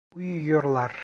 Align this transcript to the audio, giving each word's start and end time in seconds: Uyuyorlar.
Uyuyorlar. 0.15 0.93